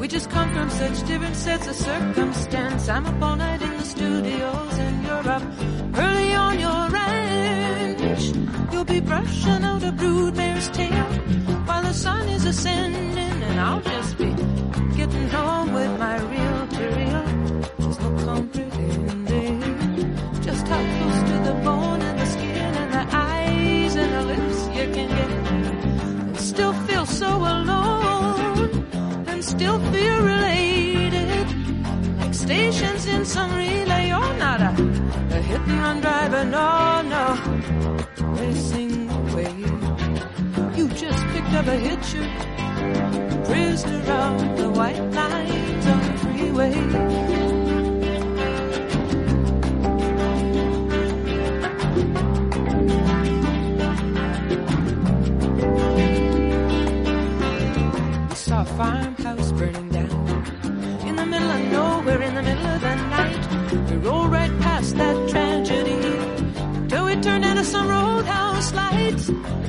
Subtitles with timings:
[0.00, 2.88] We just come from such different sets of circumstance.
[2.88, 5.42] I'm up all night in the studios and you're up
[5.96, 8.22] early on your ranch.
[8.72, 11.04] You'll be brushing out a broodmare's tail
[11.66, 14.30] while the sun is ascending and I'll just be
[14.96, 17.24] getting home with my real to reel.
[17.78, 19.60] There's no comprehending
[20.42, 24.68] just how close to the bone and the skin and the eyes and the lips
[24.76, 25.30] you can get.
[25.50, 27.77] And still feel so alone
[29.38, 31.46] and still feel related.
[32.18, 34.70] Like stations in some relay, you're not a,
[35.36, 37.24] a hit and run driver, no, no.
[38.40, 39.54] Racing away.
[40.76, 42.26] You just picked up a hitcher,
[43.44, 47.27] prisoner of the white lines on the freeway.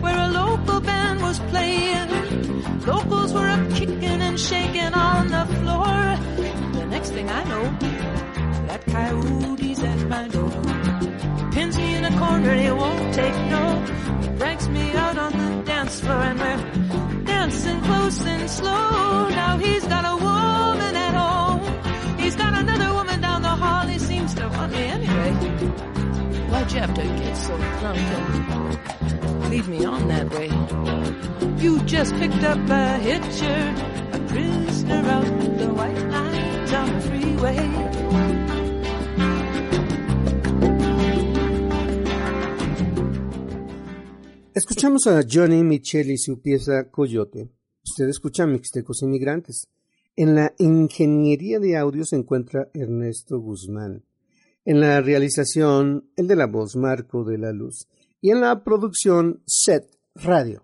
[0.02, 2.10] Where a local band was playing.
[2.86, 5.94] Locals were up kicking and shaking on the floor.
[6.80, 7.64] The next thing I know,
[8.68, 10.52] that coyote's at my door.
[11.52, 13.64] Pins me in a corner, he won't take no.
[14.22, 19.30] He drags me out on the dance floor and we're dancing close and slow.
[19.30, 20.39] Now he's got a woman
[26.70, 30.50] Have to get so drunk and lead me on that way?
[31.62, 33.76] You just picked up a hitcher,
[34.14, 37.58] a prisoner of the white lines on the freeway.
[44.54, 47.50] Escuchamos a Johnny Michel y su pieza Coyote.
[47.84, 49.68] Usted escucha Mixtecos Inmigrantes.
[50.16, 54.06] En la ingeniería de audio se encuentra Ernesto Guzmán.
[54.66, 57.88] En la realización, el de la voz Marco de la Luz.
[58.22, 60.64] Y en la producción, Set Radio.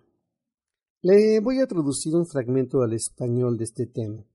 [1.01, 4.25] Le voy a traducir un fragmento al español de este tema.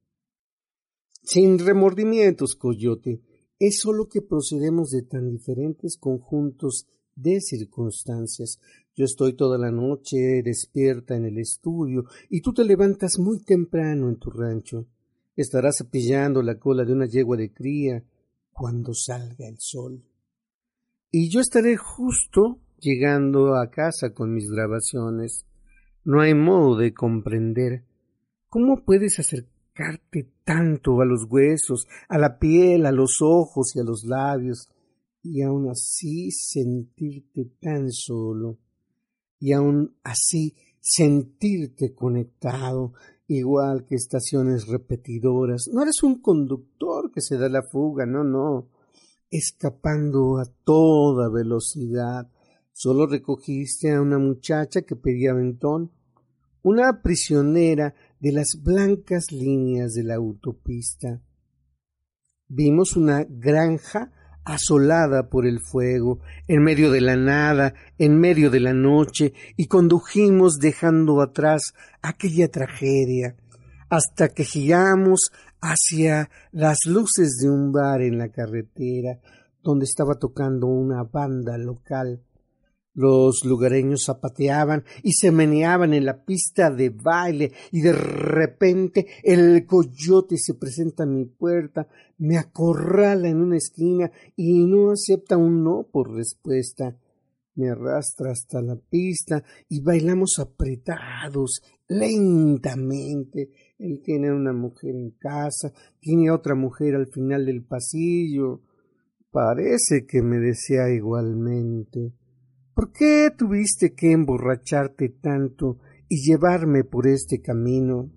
[1.23, 3.21] Sin remordimientos, Coyote,
[3.59, 8.59] es solo que procedemos de tan diferentes conjuntos de circunstancias.
[8.97, 14.09] Yo estoy toda la noche despierta en el estudio y tú te levantas muy temprano
[14.09, 14.87] en tu rancho.
[15.37, 18.03] Estarás cepillando la cola de una yegua de cría
[18.61, 20.05] cuando salga el sol.
[21.11, 25.47] Y yo estaré justo llegando a casa con mis grabaciones.
[26.05, 27.87] No hay modo de comprender
[28.51, 33.83] cómo puedes acercarte tanto a los huesos, a la piel, a los ojos y a
[33.83, 34.69] los labios,
[35.23, 38.59] y aun así sentirte tan solo,
[39.39, 42.93] y aun así sentirte conectado,
[43.27, 45.71] igual que estaciones repetidoras.
[45.73, 48.69] No eres un conductor que se da la fuga, no, no,
[49.31, 52.31] escapando a toda velocidad.
[52.73, 55.93] Solo recogiste a una muchacha que pedía ventón,
[56.63, 61.23] una prisionera de las blancas líneas de la autopista.
[62.49, 64.13] Vimos una granja
[64.45, 69.67] asolada por el fuego, en medio de la nada, en medio de la noche, y
[69.67, 73.37] condujimos dejando atrás aquella tragedia,
[73.89, 75.31] hasta que giramos
[75.61, 79.21] hacia las luces de un bar en la carretera,
[79.63, 82.23] donde estaba tocando una banda local.
[82.93, 89.65] Los lugareños zapateaban y se meneaban en la pista de baile y de repente el
[89.65, 91.87] coyote se presenta a mi puerta,
[92.19, 96.97] me acorrala en una esquina y no acepta un no por respuesta.
[97.55, 103.51] Me arrastra hasta la pista y bailamos apretados, lentamente.
[103.81, 108.61] Él tiene una mujer en casa, tiene otra mujer al final del pasillo.
[109.31, 112.13] Parece que me desea igualmente.
[112.75, 115.79] ¿Por qué tuviste que emborracharte tanto
[116.11, 118.11] y llevarme por este camino?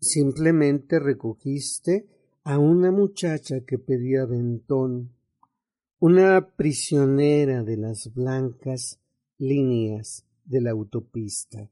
[0.00, 2.08] Simplemente recogiste
[2.42, 5.12] a una muchacha que pedía ventón,
[6.00, 9.00] una prisionera de las blancas
[9.38, 11.70] líneas de la autopista.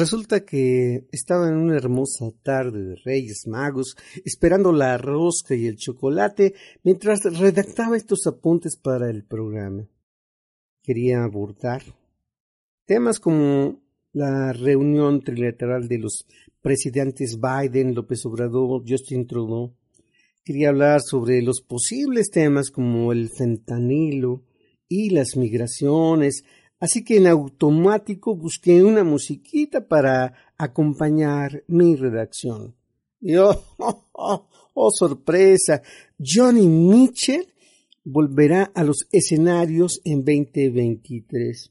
[0.00, 5.76] Resulta que estaba en una hermosa tarde de Reyes Magos, esperando la rosca y el
[5.76, 9.86] chocolate, mientras redactaba estos apuntes para el programa.
[10.82, 11.82] Quería abordar
[12.86, 13.82] temas como
[14.14, 16.24] la reunión trilateral de los
[16.62, 19.74] presidentes Biden, López Obrador, Justin Trudeau.
[20.42, 24.44] Quería hablar sobre los posibles temas como el fentanilo
[24.88, 26.42] y las migraciones,
[26.80, 32.74] Así que en automático busqué una musiquita para acompañar mi redacción.
[33.20, 33.62] Y oh,
[34.12, 35.82] oh, oh, sorpresa,
[36.18, 37.46] Johnny Mitchell
[38.02, 41.70] volverá a los escenarios en 2023.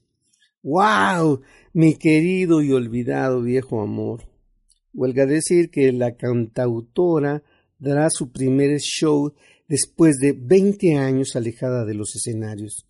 [0.62, 1.40] ¡Wow!
[1.72, 4.28] Mi querido y olvidado viejo amor.
[4.92, 7.42] Huelga decir que la cantautora
[7.78, 9.32] dará su primer show
[9.66, 12.86] después de 20 años alejada de los escenarios.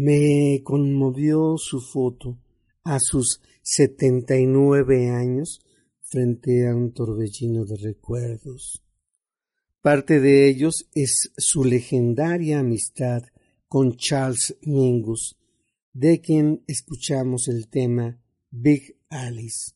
[0.00, 2.38] Me conmovió su foto
[2.84, 5.58] a sus setenta y nueve años
[6.02, 8.80] frente a un torbellino de recuerdos.
[9.82, 13.22] Parte de ellos es su legendaria amistad
[13.66, 15.36] con Charles Mingus,
[15.92, 18.20] de quien escuchamos el tema
[18.52, 19.72] Big Alice.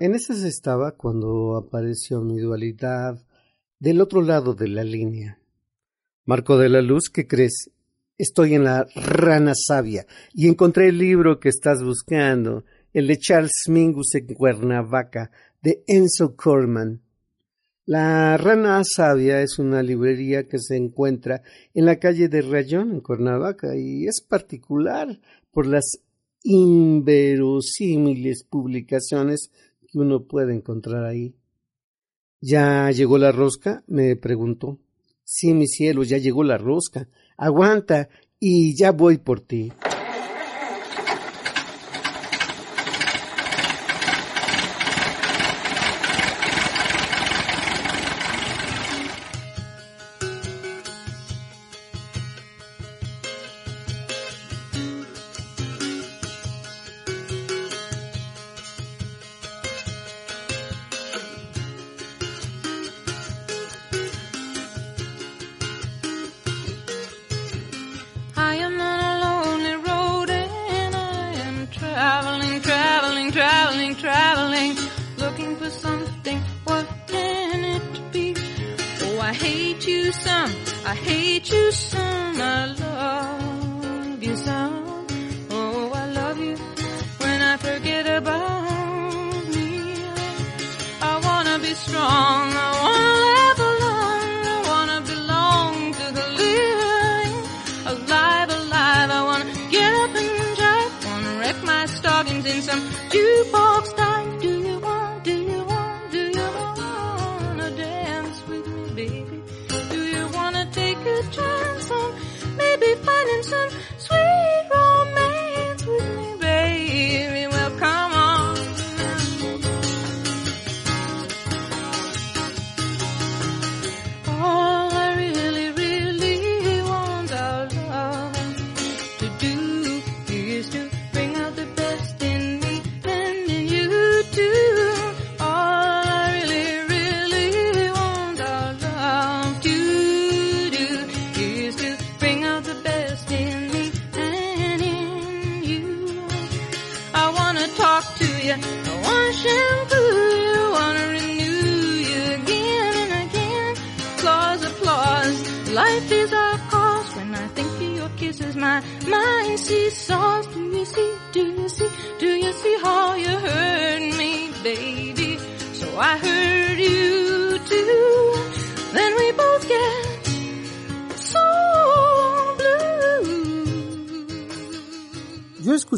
[0.00, 3.24] En esas estaba cuando apareció mi dualidad
[3.84, 5.38] del otro lado de la línea.
[6.24, 7.70] Marco de la Luz, ¿qué crees?
[8.16, 12.64] Estoy en la rana sabia y encontré el libro que estás buscando,
[12.94, 17.02] el de Charles Mingus en Cuernavaca, de Enzo Corman.
[17.84, 21.42] La Rana Sabia es una librería que se encuentra
[21.74, 25.98] en la calle de Rayón, en Cuernavaca, y es particular por las
[26.42, 29.50] inverosímiles publicaciones
[29.86, 31.34] que uno puede encontrar ahí.
[32.46, 33.82] ¿Ya llegó la rosca?
[33.86, 34.78] me preguntó.
[35.24, 37.08] Sí, mi cielo, ya llegó la rosca.
[37.38, 39.72] Aguanta y ya voy por ti.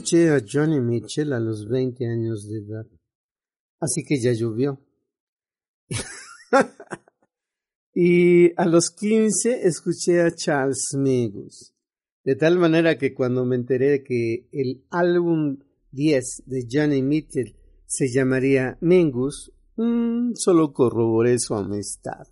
[0.07, 2.87] Escuché a Johnny Mitchell a los 20 años de edad,
[3.81, 4.81] así que ya llovió.
[7.95, 11.75] y a los 15 escuché a Charles Mingus,
[12.25, 15.59] de tal manera que cuando me enteré que el álbum
[15.91, 22.29] 10 de Johnny Mitchell se llamaría Mingus, mm, solo corroboré su amistad.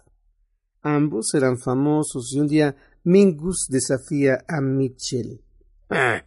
[0.81, 5.41] Ambos eran famosos y un día Mingus desafía a Mitchell.
[5.91, 6.25] Ah,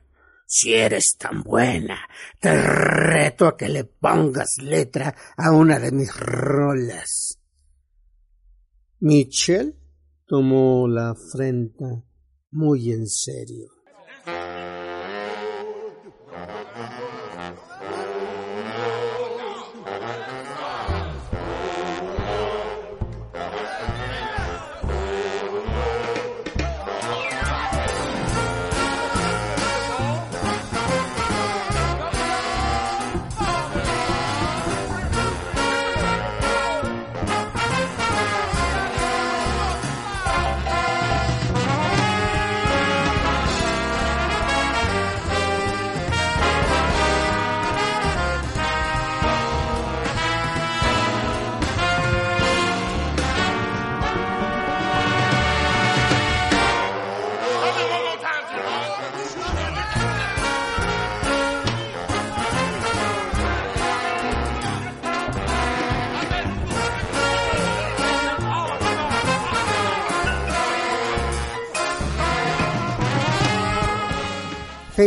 [0.48, 2.00] si eres tan buena,
[2.40, 7.38] te reto a que le pongas letra a una de mis rolas.
[9.02, 9.76] Mitchell
[10.26, 12.04] tomó la afrenta
[12.52, 13.77] muy en serio.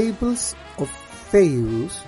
[0.00, 0.88] Fables of
[1.30, 2.02] Fairus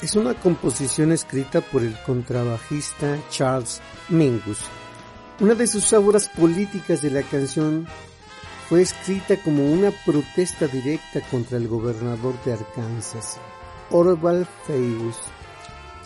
[0.00, 4.60] es una composición escrita por el contrabajista Charles Mingus.
[5.40, 7.86] Una de sus obras políticas de la canción
[8.70, 13.36] fue escrita como una protesta directa contra el gobernador de Arkansas,
[13.90, 15.16] Orval Fairus,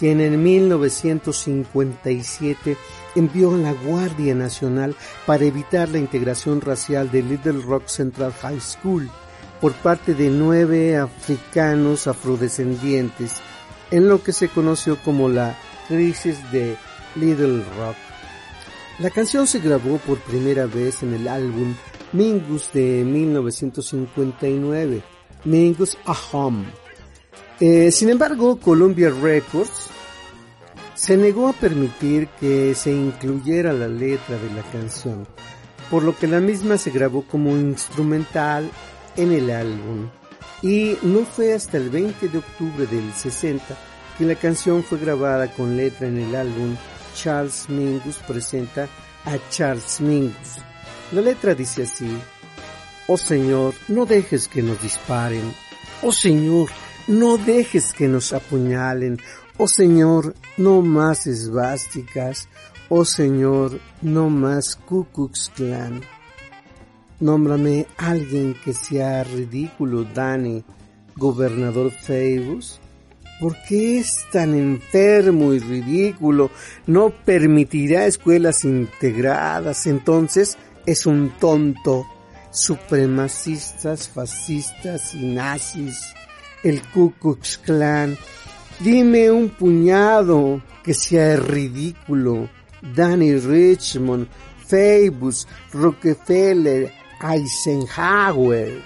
[0.00, 2.76] quien en 1957
[3.14, 4.96] envió a la Guardia Nacional
[5.26, 9.08] para evitar la integración racial de Little Rock Central High School
[9.60, 13.34] por parte de nueve africanos afrodescendientes
[13.90, 15.56] en lo que se conoció como la
[15.88, 16.76] crisis de
[17.16, 17.96] Little Rock.
[18.98, 21.74] La canción se grabó por primera vez en el álbum
[22.12, 25.02] Mingus de 1959,
[25.44, 26.66] Mingus a Home.
[27.60, 29.88] Eh, sin embargo, Columbia Records
[30.94, 35.26] se negó a permitir que se incluyera la letra de la canción,
[35.90, 38.70] por lo que la misma se grabó como instrumental
[39.16, 40.08] en el álbum.
[40.62, 43.76] Y no fue hasta el 20 de octubre del 60
[44.18, 46.76] que la canción fue grabada con letra en el álbum
[47.14, 48.88] Charles Mingus presenta
[49.24, 50.58] a Charles Mingus.
[51.12, 52.18] La letra dice así,
[53.06, 55.54] Oh Señor, no dejes que nos disparen.
[56.02, 56.70] Oh Señor,
[57.08, 59.18] no dejes que nos apuñalen.
[59.56, 62.48] Oh Señor, no más esvásticas.
[62.88, 66.02] Oh Señor, no más Ku Klux Klan.
[67.20, 70.64] Nómbrame alguien que sea ridículo, Dani,
[71.16, 72.80] gobernador Phoebus.
[73.38, 76.50] ¿Por qué es tan enfermo y ridículo?
[76.86, 79.86] No permitirá escuelas integradas.
[79.86, 82.06] Entonces, es un tonto.
[82.50, 86.14] Supremacistas, fascistas y nazis.
[86.62, 88.16] El Ku Klux Klan.
[88.80, 92.48] Dime un puñado que sea ridículo.
[92.94, 94.26] Danny Richmond,
[94.66, 98.82] Fabus, Rockefeller, Eisenhower.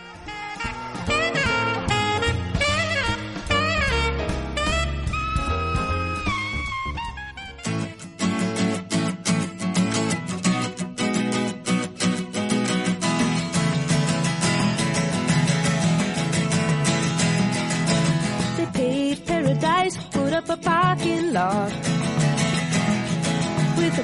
[18.57, 21.84] They paved paradise, put up a parking lot.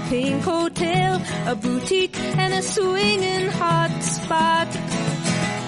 [0.01, 4.69] A pink hotel, a boutique, and a swinging hot spot.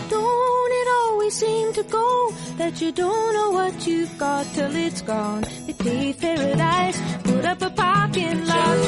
[0.08, 5.02] Don't it always seem to go that you don't know what you've got till it's
[5.02, 5.44] gone?
[5.66, 8.78] They paved paradise, put up a parking lot.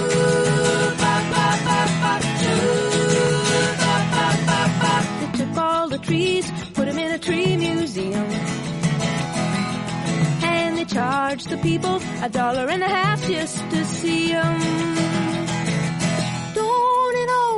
[5.20, 8.30] They took all the trees, put them in a tree museum.
[10.42, 15.13] And they charged the people a dollar and a half just to see 'em.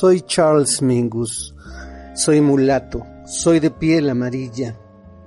[0.00, 1.54] Soy Charles Mingus.
[2.14, 3.04] Soy mulato.
[3.26, 4.80] Soy de piel amarilla.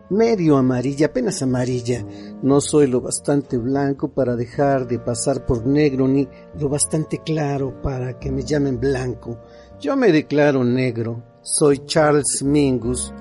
[0.09, 2.03] Medio amarilla, apenas amarilla.
[2.41, 6.27] No soy lo bastante blanco para dejar de pasar por negro, ni
[6.59, 9.37] lo bastante claro para que me llamen blanco.
[9.79, 11.23] Yo me declaro negro.
[11.43, 13.13] Soy Charles Mingus.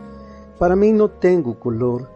[0.58, 2.08] Para mí no tengo color.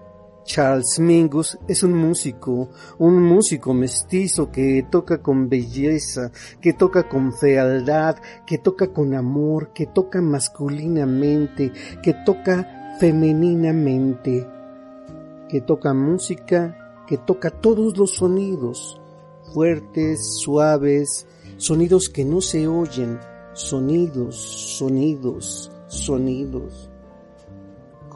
[0.46, 6.30] Charles Mingus es un músico, un músico mestizo que toca con belleza,
[6.60, 14.46] que toca con fealdad, que toca con amor, que toca masculinamente, que toca femeninamente,
[15.48, 19.00] que toca música, que toca todos los sonidos,
[19.52, 23.18] fuertes, suaves, sonidos que no se oyen,
[23.52, 26.85] sonidos, sonidos, sonidos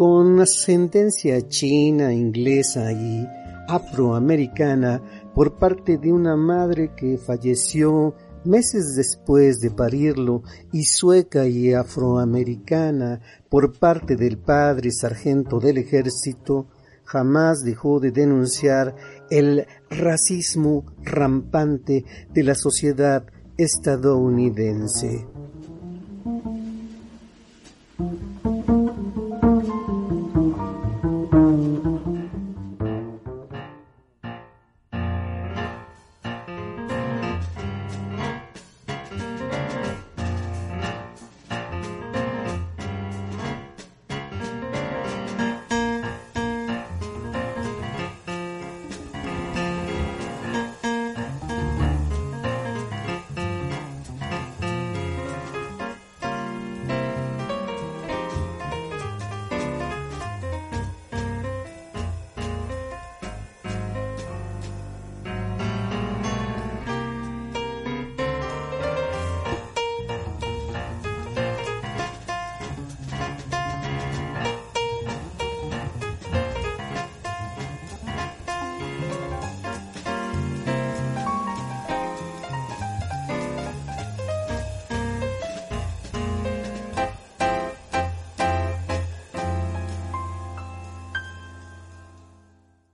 [0.00, 3.28] con ascendencia china, inglesa y
[3.68, 5.02] afroamericana
[5.34, 8.14] por parte de una madre que falleció
[8.46, 16.68] meses después de parirlo y sueca y afroamericana por parte del padre sargento del ejército,
[17.04, 18.96] jamás dejó de denunciar
[19.28, 23.26] el racismo rampante de la sociedad
[23.58, 25.26] estadounidense.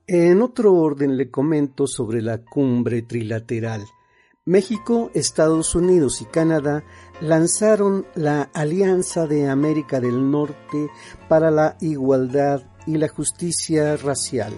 [0.08, 3.84] En otro orden le comento sobre la cumbre trilateral.
[4.44, 6.84] México, Estados Unidos y Canadá
[7.20, 10.88] lanzaron la Alianza de América del Norte
[11.28, 14.52] para la Igualdad y la Justicia Racial.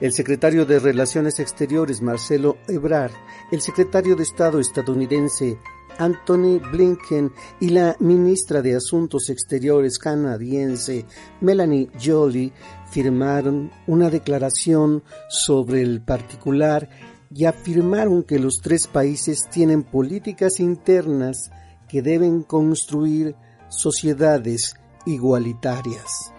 [0.00, 3.12] el secretario de Relaciones Exteriores Marcelo Ebrard,
[3.50, 5.58] el secretario de Estado estadounidense
[5.98, 7.30] Anthony Blinken
[7.60, 11.04] y la ministra de Asuntos Exteriores canadiense
[11.42, 12.52] Melanie Jolie
[12.90, 16.88] firmaron una declaración sobre el particular
[17.32, 21.50] y afirmaron que los tres países tienen políticas internas
[21.88, 23.36] que deben construir
[23.68, 24.74] sociedades
[25.06, 26.32] igualitarias.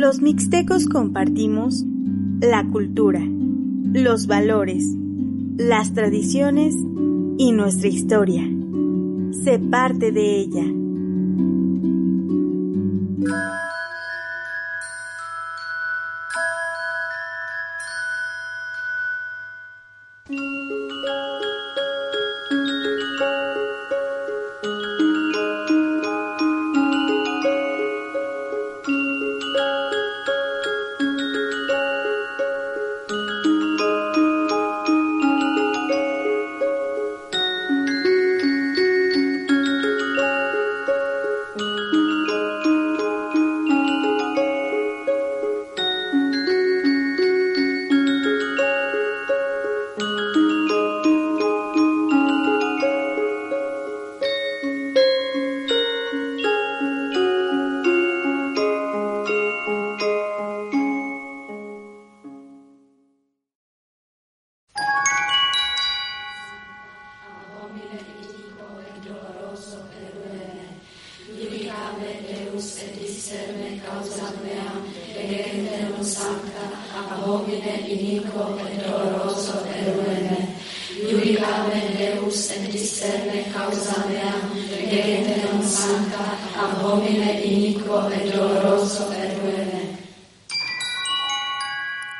[0.00, 1.84] Los mixtecos compartimos
[2.40, 3.20] la cultura,
[3.92, 4.86] los valores,
[5.58, 6.74] las tradiciones
[7.36, 8.42] y nuestra historia.
[9.44, 10.81] Sé parte de ella.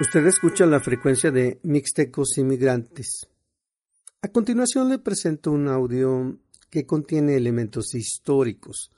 [0.01, 3.29] Usted escucha la frecuencia de Mixtecos Inmigrantes.
[4.21, 6.39] A continuación le presento un audio
[6.71, 8.91] que contiene elementos históricos.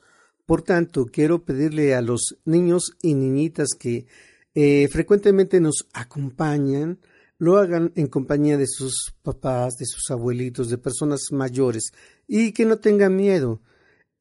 [0.47, 4.07] Por tanto, quiero pedirle a los niños y niñitas que
[4.55, 7.01] eh, frecuentemente nos acompañan,
[7.37, 11.93] lo hagan en compañía de sus papás, de sus abuelitos, de personas mayores
[12.27, 13.61] y que no tengan miedo,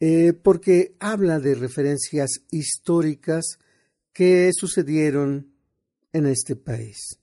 [0.06, 3.58] eh, porque habla de referencias históricas
[4.12, 5.56] que sucedieron
[6.12, 7.20] en este país.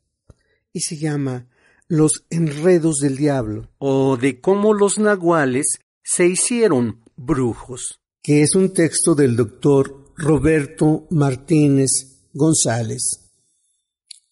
[0.72, 1.46] Y se llama
[1.88, 3.68] Los enredos del diablo.
[3.76, 5.66] O de cómo los nahuales
[6.02, 8.00] se hicieron brujos.
[8.22, 11.90] Que es un texto del doctor Roberto Martínez
[12.32, 13.30] González.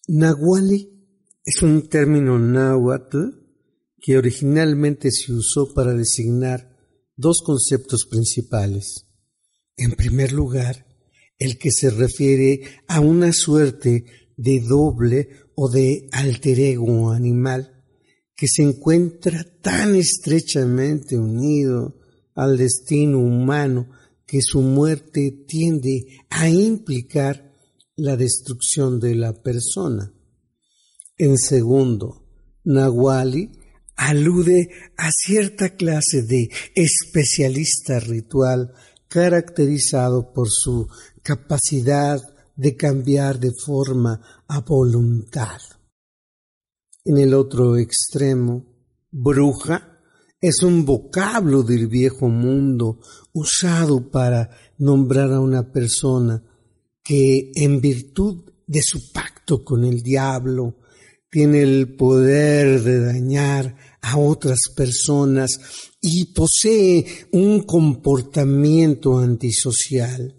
[0.07, 0.89] Nahuali
[1.45, 3.29] es un término náhuatl
[4.01, 6.68] que originalmente se usó para designar
[7.19, 9.05] dos conceptos principales.
[9.75, 10.87] En primer lugar,
[11.37, 14.05] el que se refiere a una suerte
[14.37, 17.83] de doble o de alter ego animal
[18.37, 21.99] que se encuentra tan estrechamente unido
[22.35, 23.89] al destino humano
[24.25, 27.53] que su muerte tiende a implicar
[27.97, 30.13] la destrucción de la persona.
[31.17, 32.25] En segundo,
[32.63, 33.51] Nahuali
[33.99, 38.71] alude a cierta clase de especialista ritual
[39.09, 40.87] caracterizado por su
[41.21, 42.21] capacidad
[42.55, 45.59] de cambiar de forma a voluntad.
[47.03, 48.65] En el otro extremo,
[49.11, 49.99] bruja
[50.39, 53.01] es un vocablo del viejo mundo
[53.33, 56.41] usado para nombrar a una persona
[57.03, 60.77] que en virtud de su pacto con el diablo
[61.29, 65.59] tiene el poder de dañar a otras personas
[66.01, 70.35] y posee un comportamiento antisocial.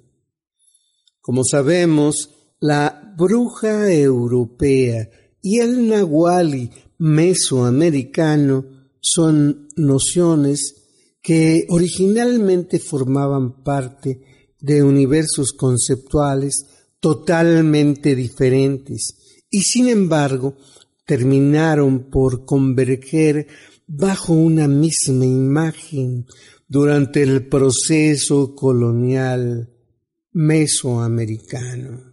[1.20, 5.08] Como sabemos, la bruja europea
[5.42, 8.64] y el nahuali mesoamericano
[9.00, 10.74] son nociones
[11.22, 14.20] que originalmente formaban parte
[14.58, 16.66] de universos conceptuales
[17.00, 19.14] totalmente diferentes
[19.50, 20.56] y sin embargo
[21.10, 23.48] terminaron por converger
[23.88, 26.24] bajo una misma imagen
[26.68, 29.68] durante el proceso colonial
[30.30, 32.09] mesoamericano.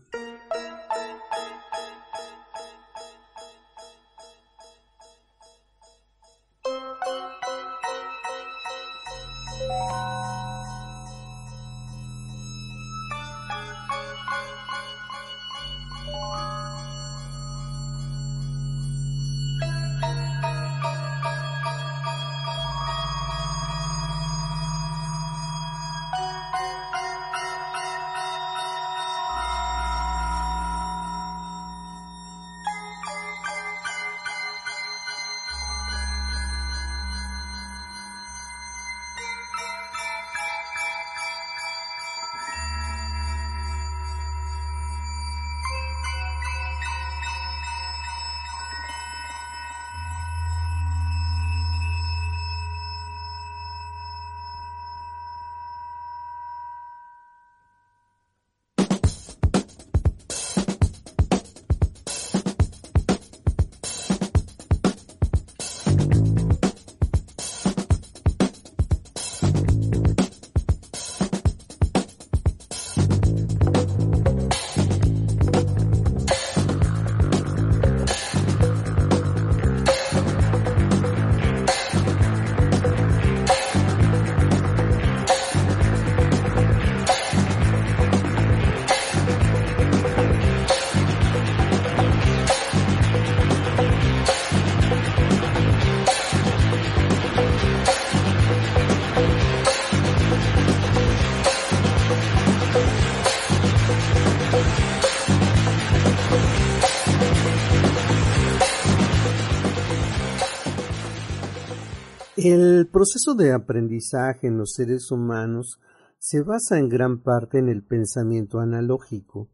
[112.50, 115.82] El proceso de aprendizaje en los seres humanos
[116.18, 119.50] se basa en gran parte en el pensamiento analógico,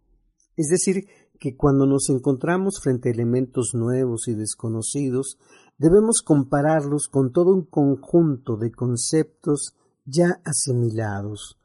[0.56, 1.08] es decir,
[1.40, 5.40] que cuando nos encontramos frente a elementos nuevos y desconocidos,
[5.80, 9.76] debemos compararlos con todo un conjunto de conceptos
[10.06, 11.60] ya asimilados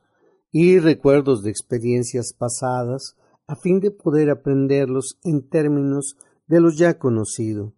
[0.50, 6.98] y recuerdos de experiencias pasadas a fin de poder aprenderlos en términos de lo ya
[6.98, 7.74] conocido.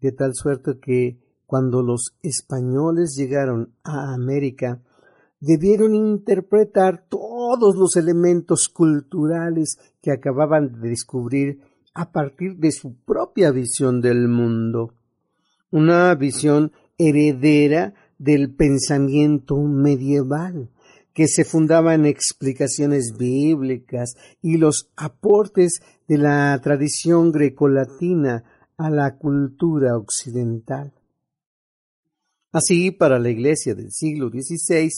[0.00, 4.82] De tal suerte que cuando los españoles llegaron a América,
[5.40, 11.60] debieron interpretar todos los elementos culturales que acababan de descubrir
[11.94, 14.94] a partir de su propia visión del mundo,
[15.70, 20.70] una visión heredera del pensamiento medieval,
[21.14, 28.44] que se fundaba en explicaciones bíblicas y los aportes de la tradición grecolatina
[28.76, 30.92] a la cultura occidental.
[32.56, 34.88] Así, para la Iglesia del siglo XVI,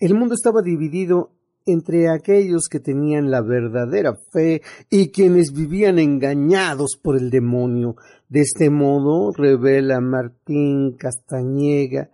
[0.00, 1.32] el mundo estaba dividido
[1.66, 7.96] entre aquellos que tenían la verdadera fe y quienes vivían engañados por el demonio.
[8.30, 12.08] De este modo, revela Martín Castañega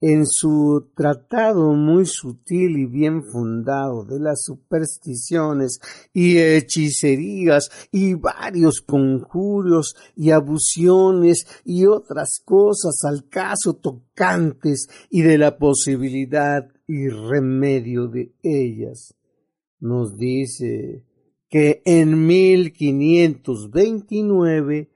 [0.00, 5.80] en su tratado muy sutil y bien fundado de las supersticiones
[6.12, 15.36] y hechicerías y varios conjuros y abusiones y otras cosas al caso tocantes y de
[15.36, 19.16] la posibilidad y remedio de ellas.
[19.80, 21.02] Nos dice
[21.48, 24.90] que en 1529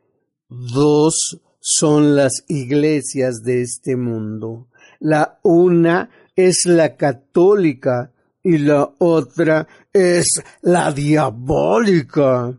[0.48, 4.68] dos son las iglesias de este mundo
[5.02, 8.12] la una es la católica
[8.42, 12.56] y la otra es la diabólica.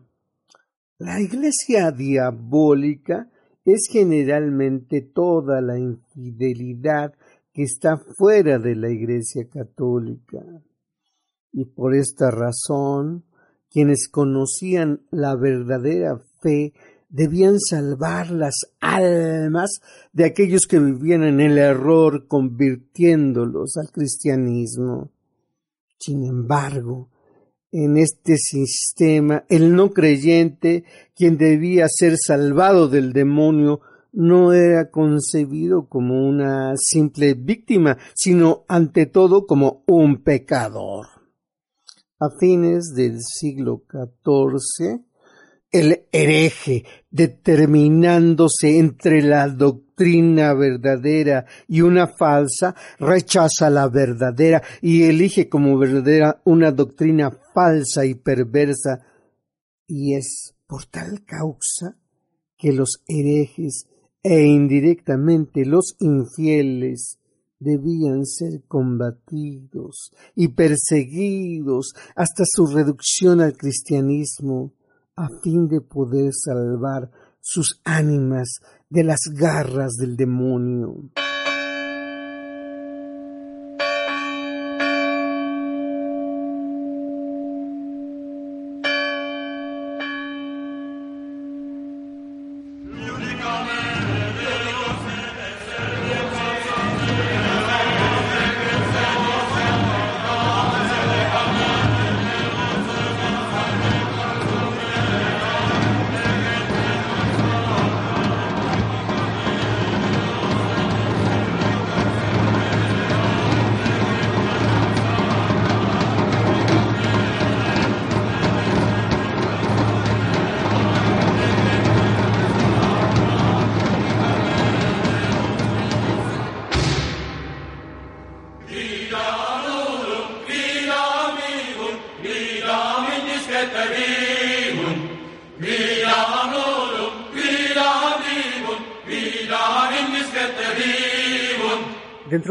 [1.00, 3.30] La iglesia diabólica
[3.64, 7.14] es generalmente toda la infidelidad
[7.54, 10.44] que está fuera de la iglesia católica.
[11.54, 13.24] Y por esta razón,
[13.70, 16.74] quienes conocían la verdadera fe
[17.14, 19.70] debían salvar las almas
[20.12, 25.12] de aquellos que vivían en el error convirtiéndolos al cristianismo.
[26.00, 27.12] Sin embargo,
[27.72, 35.88] en este sistema, el no creyente, quien debía ser salvado del demonio, no era concebido
[35.88, 41.06] como una simple víctima, sino ante todo como un pecador.
[42.20, 45.04] A fines del siglo XIV,
[45.74, 55.50] el hereje, determinándose entre la doctrina verdadera y una falsa, rechaza la verdadera y elige
[55.50, 59.04] como verdadera una doctrina falsa y perversa.
[59.88, 61.98] Y es por tal causa
[62.56, 63.88] que los herejes
[64.22, 67.18] e indirectamente los infieles
[67.60, 74.74] debían ser combatidos y perseguidos hasta su reducción al cristianismo
[75.16, 77.10] a fin de poder salvar
[77.40, 78.60] sus ánimas
[78.90, 81.10] de las garras del demonio.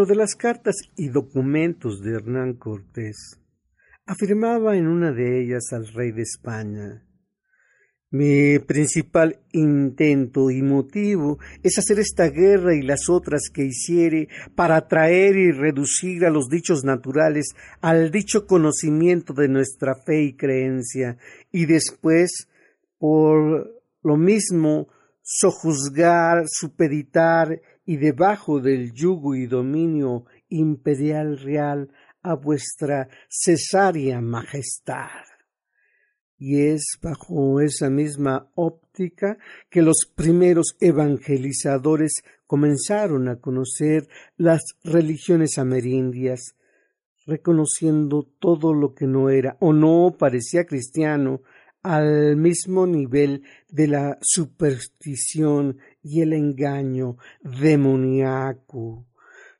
[0.07, 3.38] De las cartas y documentos de Hernán Cortés,
[4.05, 7.03] afirmaba en una de ellas al rey de España
[8.12, 14.76] mi principal intento y motivo es hacer esta guerra y las otras que hiciere para
[14.76, 21.16] atraer y reducir a los dichos naturales al dicho conocimiento de nuestra fe y creencia,
[21.50, 22.48] y después,
[22.98, 24.88] por lo mismo,
[25.22, 31.90] sojuzgar, supeditar y debajo del yugo y dominio imperial real
[32.22, 35.08] a vuestra cesárea majestad.
[36.38, 39.38] y es bajo esa misma óptica
[39.70, 46.56] que los primeros evangelizadores comenzaron a conocer las religiones amerindias,
[47.26, 51.42] reconociendo todo lo que no era o no parecía cristiano
[51.82, 59.07] al mismo nivel de la superstición y el engaño demoníaco.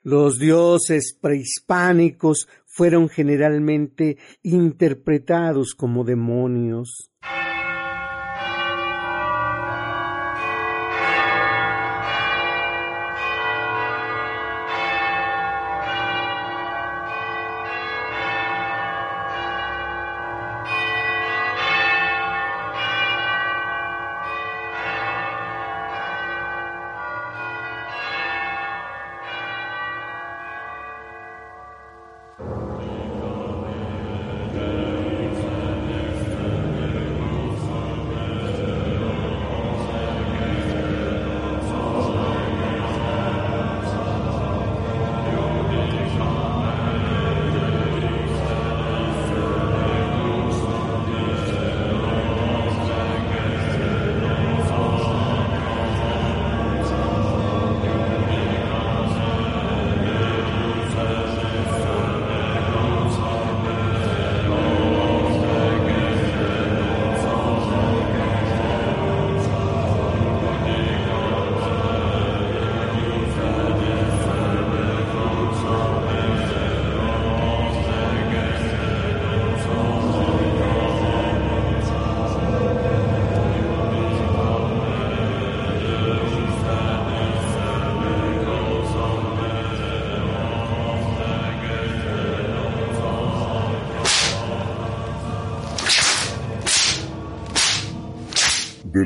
[0.03, 7.11] Los dioses prehispánicos fueron generalmente interpretados como demonios.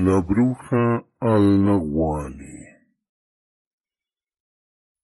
[0.07, 2.59] La bruja al nahuali.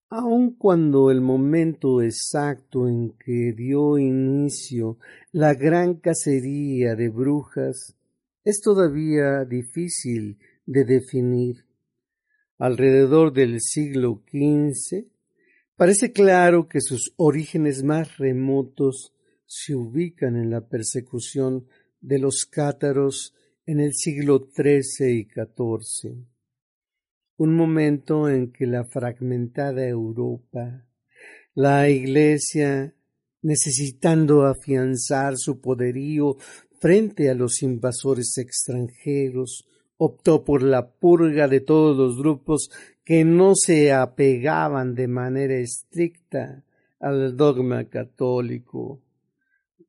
[0.10, 4.98] Aun cuando el momento exacto en que dio inicio
[5.34, 7.98] la gran cacería de brujas
[8.46, 11.66] es todavía difícil de definir.
[12.58, 15.06] Alrededor del siglo XV,
[15.76, 19.14] parece claro que sus orígenes más remotos
[19.46, 21.68] se ubican en la persecución
[22.00, 23.34] de los cátaros
[23.66, 26.16] en el siglo XIII y XIV,
[27.38, 30.86] un momento en que la fragmentada Europa,
[31.56, 32.94] la Iglesia,
[33.42, 36.38] necesitando afianzar su poderío
[36.80, 39.66] frente a los invasores extranjeros,
[39.98, 42.70] optó por la purga de todos los grupos
[43.06, 46.64] que no se apegaban de manera estricta
[47.00, 49.02] al dogma católico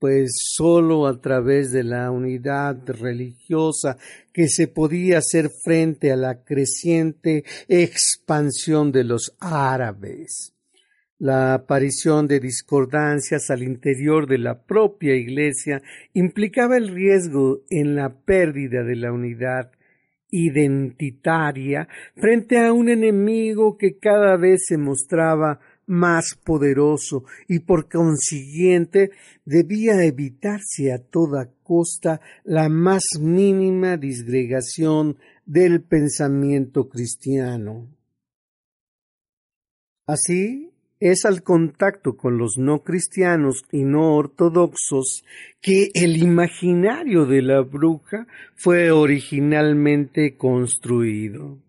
[0.05, 3.97] pues sólo a través de la unidad religiosa
[4.35, 10.53] que se podía hacer frente a la creciente expansión de los árabes.
[11.19, 15.81] La aparición de discordancias al interior de la propia Iglesia
[16.13, 19.71] implicaba el riesgo en la pérdida de la unidad
[20.31, 29.11] identitaria frente a un enemigo que cada vez se mostraba más poderoso y por consiguiente
[29.45, 37.89] debía evitarse a toda costa la más mínima disgregación del pensamiento cristiano.
[40.07, 40.71] Así
[41.01, 45.25] es al contacto con los no cristianos y no ortodoxos
[45.61, 51.64] que el imaginario de la bruja fue originalmente construido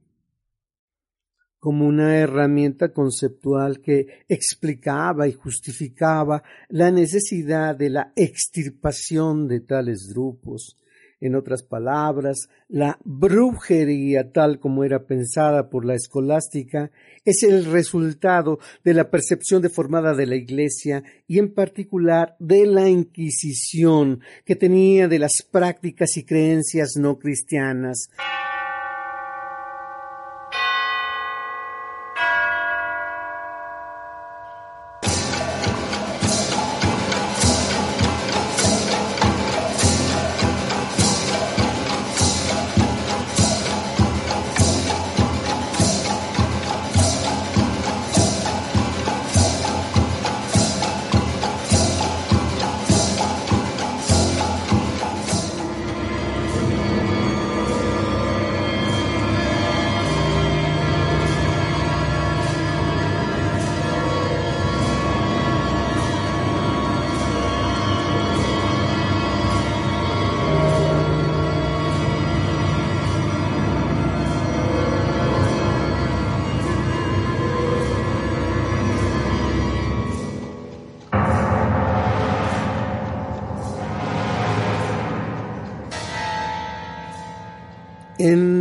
[1.65, 10.11] como una herramienta conceptual que explicaba y justificaba la necesidad de la extirpación de tales
[10.13, 10.77] grupos.
[11.19, 16.91] En otras palabras, la brujería tal como era pensada por la escolástica
[17.23, 22.87] es el resultado de la percepción deformada de la Iglesia y en particular de la
[22.87, 28.11] Inquisición que tenía de las prácticas y creencias no cristianas.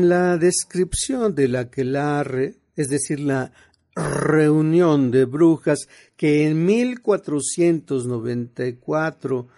[0.05, 3.51] En la descripción de la aquelarre, es decir, la
[3.97, 9.49] reunión de brujas que en 1494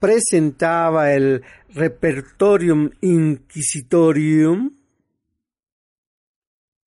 [0.00, 4.74] presentaba el Repertorium Inquisitorium,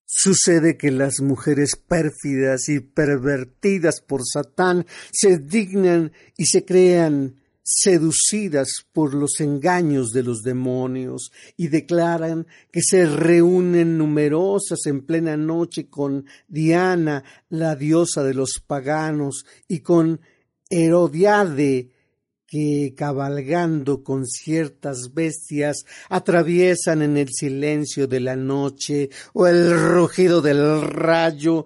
[0.06, 8.86] Sucede que las mujeres pérfidas y pervertidas por Satán se dignan y se crean seducidas
[8.92, 15.88] por los engaños de los demonios y declaran que se reúnen numerosas en plena noche
[15.90, 20.20] con Diana, la diosa de los paganos, y con
[20.70, 21.90] Herodiade,
[22.46, 30.42] que cabalgando con ciertas bestias atraviesan en el silencio de la noche o el rugido
[30.42, 31.66] del rayo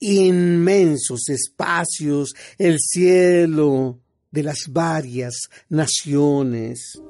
[0.00, 4.00] inmensos espacios, el cielo,
[4.30, 7.00] de las varias naciones.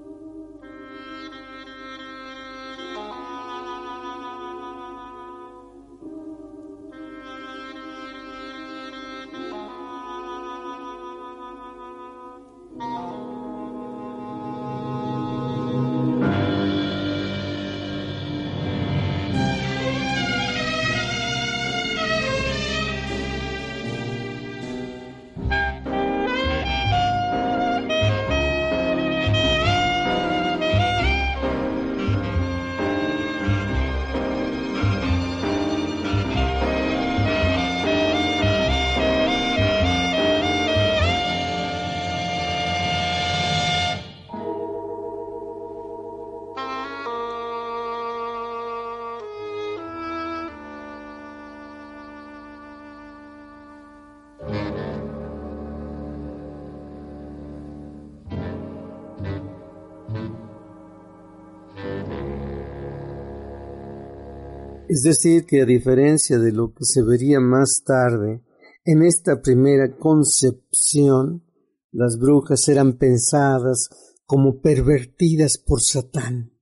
[64.88, 68.40] Es decir, que a diferencia de lo que se vería más tarde,
[68.86, 71.44] en esta primera concepción,
[71.92, 73.90] las brujas eran pensadas
[74.24, 76.52] como pervertidas por Satán,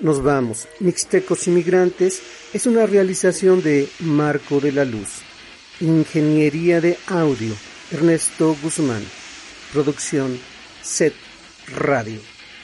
[0.00, 0.66] Nos vamos.
[0.80, 2.22] Mixtecos Inmigrantes
[2.54, 5.20] es una realización de Marco de la Luz.
[5.80, 7.54] Ingeniería de audio.
[7.90, 9.02] Ernesto Guzmán.
[9.74, 10.38] Producción
[10.82, 11.12] Set
[11.76, 12.18] Radio.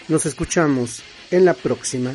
[0.08, 2.14] Nos escuchamos en la próxima.